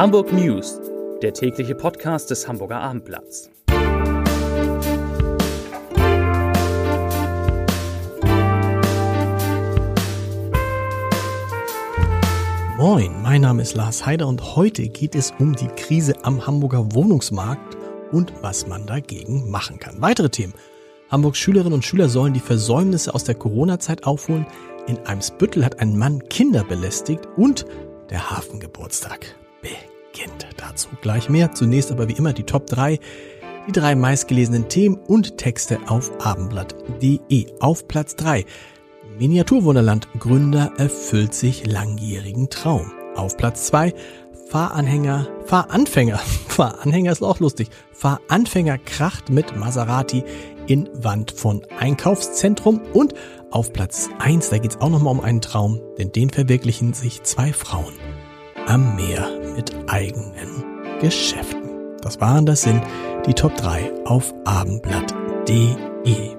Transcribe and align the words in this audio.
Hamburg 0.00 0.32
News, 0.32 0.80
der 1.20 1.34
tägliche 1.34 1.74
Podcast 1.74 2.30
des 2.30 2.48
Hamburger 2.48 2.80
Abendblatts. 2.80 3.50
Moin, 12.78 13.22
mein 13.22 13.42
Name 13.42 13.60
ist 13.60 13.74
Lars 13.74 14.06
Heider 14.06 14.26
und 14.26 14.56
heute 14.56 14.88
geht 14.88 15.14
es 15.14 15.34
um 15.38 15.54
die 15.54 15.68
Krise 15.68 16.14
am 16.22 16.46
Hamburger 16.46 16.94
Wohnungsmarkt 16.94 17.76
und 18.10 18.32
was 18.40 18.66
man 18.66 18.86
dagegen 18.86 19.50
machen 19.50 19.78
kann. 19.80 20.00
Weitere 20.00 20.30
Themen. 20.30 20.54
Hamburgs 21.10 21.36
Schülerinnen 21.36 21.74
und 21.74 21.84
Schüler 21.84 22.08
sollen 22.08 22.32
die 22.32 22.40
Versäumnisse 22.40 23.14
aus 23.14 23.24
der 23.24 23.34
Corona-Zeit 23.34 24.04
aufholen. 24.04 24.46
In 24.86 24.98
Eimsbüttel 25.00 25.62
hat 25.62 25.78
ein 25.78 25.98
Mann 25.98 26.26
Kinder 26.30 26.64
belästigt 26.64 27.28
und 27.36 27.66
der 28.08 28.30
Hafengeburtstag 28.30 29.36
beginnt. 29.62 30.46
Dazu 30.56 30.88
gleich 31.00 31.28
mehr. 31.28 31.52
Zunächst 31.52 31.92
aber 31.92 32.08
wie 32.08 32.14
immer 32.14 32.32
die 32.32 32.44
Top 32.44 32.66
3, 32.66 32.98
die 33.66 33.72
drei 33.72 33.94
meistgelesenen 33.94 34.68
Themen 34.68 34.96
und 34.96 35.36
Texte 35.36 35.78
auf 35.86 36.12
abendblatt.de. 36.24 37.46
Auf 37.60 37.88
Platz 37.88 38.16
3 38.16 38.44
Miniaturwunderland 39.18 40.08
Gründer 40.18 40.72
erfüllt 40.78 41.34
sich 41.34 41.66
langjährigen 41.66 42.48
Traum. 42.48 42.90
Auf 43.16 43.36
Platz 43.36 43.66
2 43.66 43.92
Fahranhänger, 44.50 45.28
Fahranfänger, 45.44 46.18
Fahranhänger 46.48 47.12
ist 47.12 47.22
auch 47.22 47.38
lustig. 47.38 47.68
Fahranfänger 47.92 48.78
kracht 48.78 49.30
mit 49.30 49.56
Maserati 49.56 50.24
in 50.66 50.88
Wand 50.92 51.30
von 51.30 51.64
Einkaufszentrum 51.78 52.80
und 52.92 53.14
auf 53.50 53.72
Platz 53.72 54.08
1, 54.18 54.50
da 54.50 54.58
geht 54.58 54.72
es 54.72 54.80
auch 54.80 54.90
nochmal 54.90 55.12
um 55.12 55.20
einen 55.20 55.40
Traum, 55.40 55.80
denn 55.98 56.12
den 56.12 56.30
verwirklichen 56.30 56.94
sich 56.94 57.22
zwei 57.22 57.52
Frauen 57.52 57.92
am 58.66 58.96
Meer 58.96 59.28
mit 59.54 59.74
eigenen 59.88 60.64
Geschäften. 61.00 61.96
Das 62.02 62.20
waren, 62.20 62.46
das 62.46 62.62
sind 62.62 62.82
die 63.26 63.34
Top 63.34 63.56
3 63.56 64.04
auf 64.04 64.34
abendblatt.de. 64.44 66.36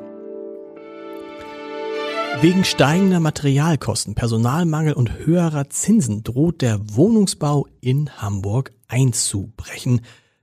Wegen 2.42 2.64
steigender 2.64 3.20
Materialkosten, 3.20 4.16
Personalmangel 4.16 4.94
und 4.94 5.26
höherer 5.26 5.70
Zinsen 5.70 6.24
droht 6.24 6.62
der 6.62 6.80
Wohnungsbau 6.96 7.68
in 7.82 8.10
Hamburg 8.20 8.72
einzubrechen, 8.88 10.02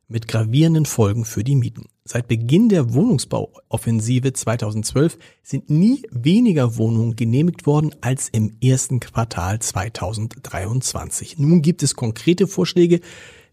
mit 0.09 0.27
gravierenden 0.27 0.87
Folgen 0.87 1.25
für 1.25 1.45
die 1.45 1.55
Mieten. 1.55 1.87
Seit 2.05 2.27
Beginn 2.27 2.71
der 2.71 2.95
Wohnungsbauoffensive 2.95 4.33
2012 4.33 5.19
sind 5.43 5.69
nie 5.69 6.03
weniger 6.11 6.79
Wohnungen 6.79 7.15
genehmigt 7.15 7.67
worden 7.67 7.95
als 8.01 8.31
im 8.31 8.57
ersten 8.63 9.01
Quartal 9.01 9.59
2023. 9.59 11.39
Nun 11.39 11.61
gibt 11.61 11.83
es 11.83 11.95
konkrete 11.95 12.47
Vorschläge, 12.47 13.01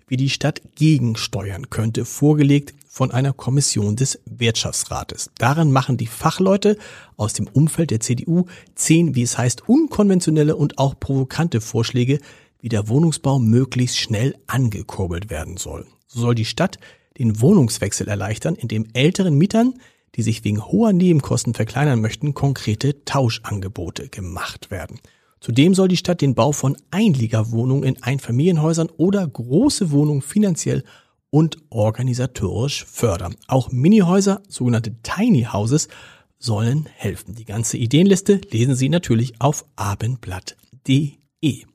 wie 0.07 0.17
die 0.17 0.29
Stadt 0.29 0.61
gegensteuern 0.75 1.69
könnte, 1.69 2.05
vorgelegt 2.05 2.73
von 2.87 3.11
einer 3.11 3.33
Kommission 3.33 3.97
des 3.97 4.21
Wirtschaftsrates. 4.25 5.31
Daran 5.37 5.71
machen 5.71 5.97
die 5.97 6.07
Fachleute 6.07 6.77
aus 7.17 7.33
dem 7.33 7.47
Umfeld 7.47 7.91
der 7.91 7.99
CDU 7.99 8.45
zehn, 8.75 9.15
wie 9.15 9.23
es 9.23 9.37
heißt, 9.37 9.67
unkonventionelle 9.67 10.55
und 10.55 10.77
auch 10.77 10.97
provokante 10.97 11.59
Vorschläge, 11.59 12.19
wie 12.61 12.69
der 12.69 12.87
Wohnungsbau 12.87 13.39
möglichst 13.39 13.99
schnell 13.99 14.35
angekurbelt 14.47 15.29
werden 15.29 15.57
soll. 15.57 15.85
So 16.15 16.21
soll 16.21 16.35
die 16.35 16.45
Stadt 16.45 16.79
den 17.19 17.41
Wohnungswechsel 17.41 18.07
erleichtern, 18.07 18.55
indem 18.55 18.87
älteren 18.93 19.37
Mietern, 19.37 19.73
die 20.15 20.21
sich 20.21 20.45
wegen 20.45 20.65
hoher 20.65 20.93
Nebenkosten 20.93 21.53
verkleinern 21.53 21.99
möchten, 21.99 22.33
konkrete 22.33 23.03
Tauschangebote 23.03 24.07
gemacht 24.07 24.71
werden. 24.71 25.01
Zudem 25.41 25.75
soll 25.75 25.89
die 25.89 25.97
Stadt 25.97 26.21
den 26.21 26.33
Bau 26.33 26.53
von 26.53 26.77
Einliegerwohnungen 26.89 27.83
in 27.83 28.01
Einfamilienhäusern 28.01 28.87
oder 28.95 29.27
große 29.27 29.91
Wohnungen 29.91 30.21
finanziell 30.21 30.85
und 31.31 31.57
organisatorisch 31.69 32.85
fördern. 32.85 33.35
Auch 33.47 33.73
Minihäuser, 33.73 34.41
sogenannte 34.47 34.95
Tiny 35.03 35.49
Houses, 35.51 35.89
sollen 36.39 36.87
helfen. 36.95 37.35
Die 37.35 37.43
ganze 37.43 37.75
Ideenliste 37.75 38.39
lesen 38.51 38.75
Sie 38.75 38.87
natürlich 38.87 39.41
auf 39.41 39.65
abendblatt.de. 39.75 41.65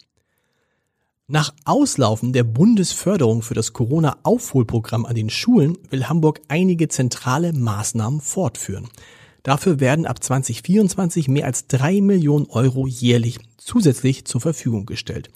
Nach 1.33 1.55
Auslaufen 1.65 2.33
der 2.33 2.43
Bundesförderung 2.43 3.43
für 3.43 3.55
das 3.55 3.73
Corona-Aufholprogramm 3.73 5.07
an 5.07 5.15
den 5.15 5.31
Schulen 5.31 5.79
will 5.89 6.09
Hamburg 6.09 6.41
einige 6.49 6.89
zentrale 6.89 7.53
Maßnahmen 7.53 8.21
fortführen. 8.21 8.89
Dafür 9.45 9.79
werden 9.79 10.07
ab 10.07 10.21
2024 10.21 11.29
mehr 11.29 11.47
als 11.47 11.69
drei 11.69 12.01
Millionen 12.01 12.47
Euro 12.47 12.89
jährlich 12.89 13.39
zusätzlich 13.59 14.25
zur 14.25 14.41
Verfügung 14.41 14.87
gestellt. 14.87 15.31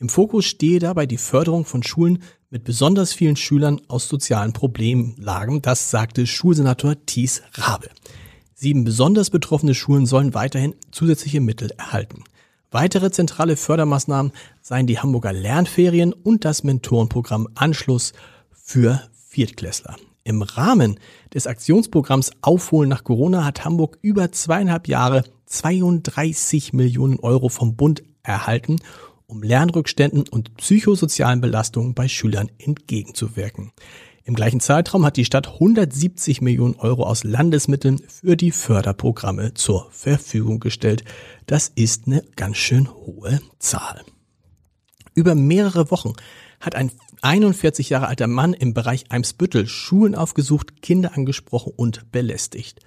Im 0.00 0.08
Fokus 0.08 0.46
stehe 0.46 0.80
dabei 0.80 1.06
die 1.06 1.16
Förderung 1.16 1.64
von 1.64 1.84
Schulen 1.84 2.24
mit 2.50 2.64
besonders 2.64 3.12
vielen 3.12 3.36
Schülern 3.36 3.80
aus 3.86 4.08
sozialen 4.08 4.52
Problemlagen. 4.52 5.62
Das 5.62 5.92
sagte 5.92 6.26
Schulsenator 6.26 6.96
Thies 7.06 7.42
Rabe. 7.52 7.90
Sieben 8.56 8.82
besonders 8.82 9.30
betroffene 9.30 9.76
Schulen 9.76 10.06
sollen 10.06 10.34
weiterhin 10.34 10.74
zusätzliche 10.90 11.40
Mittel 11.40 11.70
erhalten. 11.78 12.24
Weitere 12.70 13.10
zentrale 13.10 13.56
Fördermaßnahmen 13.56 14.32
seien 14.60 14.86
die 14.86 14.98
Hamburger 14.98 15.32
Lernferien 15.32 16.12
und 16.12 16.44
das 16.44 16.64
Mentorenprogramm 16.64 17.48
Anschluss 17.54 18.12
für 18.52 19.00
Viertklässler. 19.28 19.96
Im 20.24 20.42
Rahmen 20.42 20.98
des 21.32 21.46
Aktionsprogramms 21.46 22.32
Aufholen 22.40 22.88
nach 22.88 23.04
Corona 23.04 23.44
hat 23.44 23.64
Hamburg 23.64 23.98
über 24.02 24.32
zweieinhalb 24.32 24.88
Jahre 24.88 25.22
32 25.46 26.72
Millionen 26.72 27.20
Euro 27.20 27.48
vom 27.48 27.76
Bund 27.76 28.02
erhalten 28.24 28.80
um 29.26 29.42
Lernrückständen 29.42 30.28
und 30.28 30.56
psychosozialen 30.56 31.40
Belastungen 31.40 31.94
bei 31.94 32.08
Schülern 32.08 32.50
entgegenzuwirken. 32.58 33.72
Im 34.26 34.34
gleichen 34.34 34.58
Zeitraum 34.58 35.06
hat 35.06 35.16
die 35.16 35.24
Stadt 35.24 35.46
170 35.46 36.40
Millionen 36.40 36.74
Euro 36.74 37.04
aus 37.04 37.22
Landesmitteln 37.22 38.00
für 38.08 38.36
die 38.36 38.50
Förderprogramme 38.50 39.54
zur 39.54 39.86
Verfügung 39.92 40.58
gestellt. 40.58 41.04
Das 41.46 41.70
ist 41.76 42.08
eine 42.08 42.24
ganz 42.34 42.56
schön 42.56 42.92
hohe 42.92 43.38
Zahl. 43.60 44.02
Über 45.14 45.36
mehrere 45.36 45.92
Wochen 45.92 46.14
hat 46.58 46.74
ein 46.74 46.90
41 47.22 47.88
Jahre 47.88 48.08
alter 48.08 48.26
Mann 48.26 48.52
im 48.52 48.74
Bereich 48.74 49.04
Eimsbüttel 49.10 49.68
Schulen 49.68 50.16
aufgesucht, 50.16 50.82
Kinder 50.82 51.14
angesprochen 51.14 51.72
und 51.76 52.10
belästigt. 52.10 52.80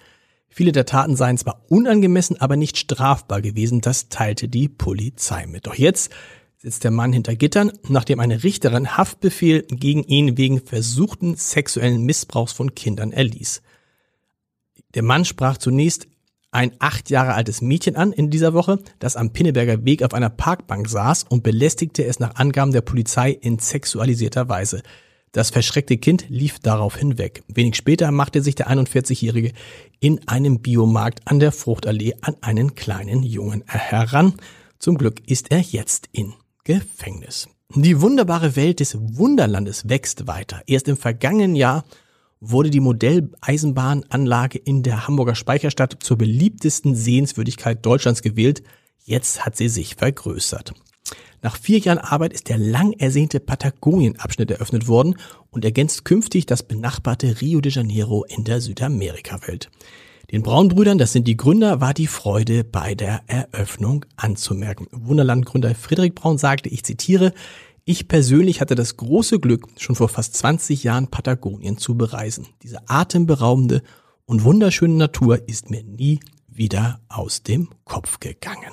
Viele 0.50 0.72
der 0.72 0.84
Taten 0.84 1.16
seien 1.16 1.38
zwar 1.38 1.64
unangemessen, 1.68 2.38
aber 2.38 2.56
nicht 2.56 2.76
strafbar 2.76 3.40
gewesen, 3.40 3.80
das 3.80 4.10
teilte 4.10 4.48
die 4.48 4.68
Polizei 4.68 5.46
mit. 5.46 5.66
Doch 5.66 5.74
jetzt 5.74 6.12
sitzt 6.62 6.84
der 6.84 6.90
Mann 6.90 7.14
hinter 7.14 7.36
Gittern, 7.36 7.72
nachdem 7.88 8.20
eine 8.20 8.44
Richterin 8.44 8.98
Haftbefehl 8.98 9.62
gegen 9.70 10.04
ihn 10.04 10.36
wegen 10.36 10.60
versuchten 10.60 11.34
sexuellen 11.34 12.02
Missbrauchs 12.04 12.52
von 12.52 12.74
Kindern 12.74 13.12
erließ. 13.12 13.62
Der 14.94 15.02
Mann 15.02 15.24
sprach 15.24 15.56
zunächst 15.56 16.06
ein 16.50 16.72
acht 16.78 17.08
Jahre 17.08 17.32
altes 17.32 17.62
Mädchen 17.62 17.96
an 17.96 18.12
in 18.12 18.28
dieser 18.28 18.52
Woche, 18.52 18.78
das 18.98 19.16
am 19.16 19.32
Pinneberger 19.32 19.86
Weg 19.86 20.02
auf 20.02 20.12
einer 20.12 20.28
Parkbank 20.28 20.88
saß 20.88 21.24
und 21.30 21.42
belästigte 21.42 22.04
es 22.04 22.18
nach 22.18 22.34
Angaben 22.34 22.72
der 22.72 22.82
Polizei 22.82 23.30
in 23.30 23.58
sexualisierter 23.58 24.48
Weise. 24.50 24.82
Das 25.32 25.50
verschreckte 25.50 25.96
Kind 25.96 26.26
lief 26.28 26.58
darauf 26.58 26.96
hinweg. 26.96 27.42
Wenig 27.48 27.76
später 27.76 28.10
machte 28.10 28.42
sich 28.42 28.56
der 28.56 28.68
41-Jährige 28.68 29.52
in 30.00 30.26
einem 30.28 30.60
Biomarkt 30.60 31.20
an 31.24 31.38
der 31.38 31.52
Fruchtallee 31.52 32.16
an 32.20 32.36
einen 32.42 32.74
kleinen 32.74 33.22
Jungen 33.22 33.64
heran. 33.66 34.34
Zum 34.78 34.98
Glück 34.98 35.22
ist 35.26 35.52
er 35.52 35.60
jetzt 35.60 36.08
in 36.12 36.34
Gefängnis. 36.64 37.48
Die 37.74 38.00
wunderbare 38.00 38.56
Welt 38.56 38.80
des 38.80 38.96
Wunderlandes 38.98 39.88
wächst 39.88 40.26
weiter. 40.26 40.62
Erst 40.66 40.88
im 40.88 40.96
vergangenen 40.96 41.54
Jahr 41.54 41.84
wurde 42.40 42.70
die 42.70 42.80
Modelleisenbahnanlage 42.80 44.58
in 44.58 44.82
der 44.82 45.06
Hamburger 45.06 45.34
Speicherstadt 45.34 45.98
zur 46.00 46.18
beliebtesten 46.18 46.94
Sehenswürdigkeit 46.94 47.84
Deutschlands 47.84 48.22
gewählt. 48.22 48.62
Jetzt 49.04 49.44
hat 49.44 49.56
sie 49.56 49.68
sich 49.68 49.94
vergrößert. 49.94 50.74
Nach 51.42 51.56
vier 51.56 51.78
Jahren 51.78 51.98
Arbeit 51.98 52.32
ist 52.32 52.48
der 52.48 52.58
lang 52.58 52.92
ersehnte 52.92 53.40
Patagonien-Abschnitt 53.40 54.50
eröffnet 54.50 54.88
worden 54.88 55.16
und 55.50 55.64
ergänzt 55.64 56.04
künftig 56.04 56.46
das 56.46 56.62
benachbarte 56.62 57.40
Rio 57.40 57.60
de 57.60 57.72
Janeiro 57.72 58.24
in 58.24 58.44
der 58.44 58.60
Südamerika-Welt. 58.60 59.70
Den 60.30 60.42
Braunbrüdern, 60.42 60.98
das 60.98 61.12
sind 61.12 61.26
die 61.26 61.36
Gründer, 61.36 61.80
war 61.80 61.92
die 61.92 62.06
Freude 62.06 62.62
bei 62.62 62.94
der 62.94 63.22
Eröffnung 63.26 64.04
anzumerken. 64.16 64.86
Wunderland-Gründer 64.92 65.74
Friedrich 65.74 66.14
Braun 66.14 66.38
sagte, 66.38 66.68
ich 66.68 66.84
zitiere, 66.84 67.32
ich 67.84 68.06
persönlich 68.06 68.60
hatte 68.60 68.76
das 68.76 68.96
große 68.96 69.40
Glück, 69.40 69.66
schon 69.76 69.96
vor 69.96 70.08
fast 70.08 70.36
20 70.36 70.84
Jahren 70.84 71.08
Patagonien 71.08 71.78
zu 71.78 71.96
bereisen. 71.96 72.46
Diese 72.62 72.88
atemberaubende 72.88 73.82
und 74.24 74.44
wunderschöne 74.44 74.94
Natur 74.94 75.48
ist 75.48 75.70
mir 75.70 75.82
nie 75.82 76.20
wieder 76.46 77.00
aus 77.08 77.42
dem 77.42 77.68
Kopf 77.84 78.20
gegangen. 78.20 78.72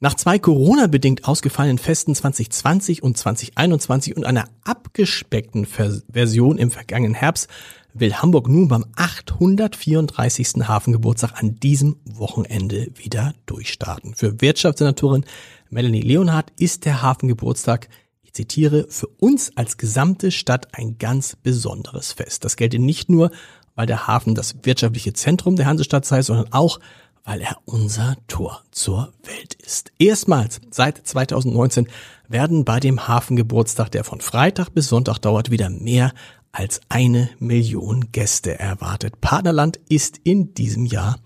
Nach 0.00 0.14
zwei 0.14 0.40
Corona-bedingt 0.40 1.28
ausgefallenen 1.28 1.78
Festen 1.78 2.16
2020 2.16 3.04
und 3.04 3.16
2021 3.16 4.16
und 4.16 4.26
einer 4.26 4.48
abgespeckten 4.64 5.64
Version 5.64 6.58
im 6.58 6.72
vergangenen 6.72 7.14
Herbst 7.14 7.48
will 7.94 8.14
Hamburg 8.14 8.48
nun 8.48 8.68
beim 8.68 8.84
834. 8.96 10.66
Hafengeburtstag 10.68 11.42
an 11.42 11.56
diesem 11.56 11.96
Wochenende 12.04 12.88
wieder 12.94 13.34
durchstarten. 13.46 14.14
Für 14.14 14.40
Wirtschaftssenatorin 14.40 15.24
Melanie 15.70 16.02
Leonhardt 16.02 16.52
ist 16.58 16.84
der 16.84 17.02
Hafengeburtstag, 17.02 17.88
ich 18.22 18.32
zitiere, 18.32 18.86
für 18.88 19.06
uns 19.06 19.56
als 19.56 19.76
gesamte 19.76 20.30
Stadt 20.30 20.68
ein 20.72 20.98
ganz 20.98 21.36
besonderes 21.36 22.12
Fest. 22.12 22.44
Das 22.44 22.56
gelte 22.56 22.78
nicht 22.78 23.08
nur, 23.08 23.30
weil 23.74 23.86
der 23.86 24.06
Hafen 24.06 24.34
das 24.34 24.56
wirtschaftliche 24.64 25.12
Zentrum 25.12 25.56
der 25.56 25.66
Hansestadt 25.66 26.04
sei, 26.04 26.22
sondern 26.22 26.52
auch, 26.52 26.78
weil 27.24 27.40
er 27.40 27.56
unser 27.64 28.16
Tor 28.26 28.62
zur 28.70 29.12
Welt 29.22 29.54
ist. 29.54 29.92
Erstmals 29.98 30.60
seit 30.70 31.06
2019 31.06 31.88
werden 32.28 32.64
bei 32.64 32.80
dem 32.80 33.06
Hafengeburtstag, 33.06 33.90
der 33.90 34.04
von 34.04 34.20
Freitag 34.20 34.70
bis 34.70 34.88
Sonntag 34.88 35.18
dauert, 35.18 35.50
wieder 35.50 35.70
mehr 35.70 36.12
als 36.52 36.80
eine 36.88 37.30
Million 37.38 38.12
Gäste 38.12 38.58
erwartet. 38.58 39.20
Partnerland 39.20 39.80
ist 39.88 40.20
in 40.22 40.54
diesem 40.54 40.86
Jahr 40.86 41.18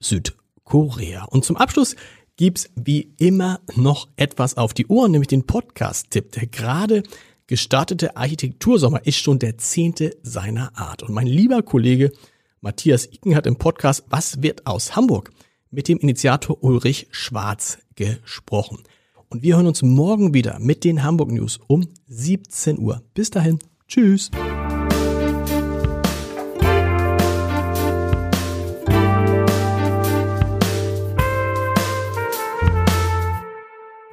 Südkorea. 0.00 1.24
Und 1.24 1.44
zum 1.44 1.56
Abschluss 1.56 1.96
gibt's 2.36 2.68
wie 2.76 3.14
immer 3.16 3.60
noch 3.74 4.08
etwas 4.16 4.56
auf 4.56 4.74
die 4.74 4.86
Ohren, 4.86 5.12
nämlich 5.12 5.28
den 5.28 5.46
Podcast-Tipp. 5.46 6.32
Der 6.32 6.46
gerade 6.46 7.02
gestartete 7.46 8.16
Architektursommer 8.16 9.06
ist 9.06 9.16
schon 9.16 9.38
der 9.38 9.56
zehnte 9.58 10.16
seiner 10.22 10.76
Art. 10.76 11.02
Und 11.02 11.14
mein 11.14 11.26
lieber 11.26 11.62
Kollege 11.62 12.12
Matthias 12.60 13.06
Icken 13.06 13.34
hat 13.34 13.46
im 13.46 13.56
Podcast 13.56 14.04
Was 14.10 14.42
wird 14.42 14.66
aus 14.66 14.94
Hamburg 14.96 15.30
mit 15.70 15.88
dem 15.88 15.98
Initiator 15.98 16.62
Ulrich 16.62 17.08
Schwarz 17.10 17.78
gesprochen. 17.94 18.82
Und 19.28 19.42
wir 19.42 19.56
hören 19.56 19.66
uns 19.66 19.82
morgen 19.82 20.34
wieder 20.34 20.58
mit 20.58 20.84
den 20.84 21.02
Hamburg 21.02 21.30
News 21.30 21.58
um 21.66 21.88
17 22.08 22.78
Uhr. 22.78 23.02
Bis 23.14 23.30
dahin. 23.30 23.58
Tschüss. 23.88 24.30